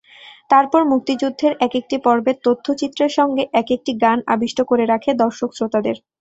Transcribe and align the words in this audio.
তারপর 0.49 0.81
মুক্তিযুদ্ধের 0.91 1.53
একেকটি 1.59 1.95
পর্বের 2.05 2.37
তথ্যচিত্রের 2.45 3.11
সঙ্গে 3.17 3.43
একেকটি 3.53 3.91
গান 4.03 4.19
আবিষ্ট 4.33 4.59
করে 4.69 4.83
রাখে 4.85 5.11
দর্শক-শ্রোতাদের। 5.21 5.95